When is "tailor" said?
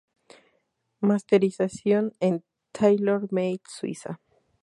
2.71-3.31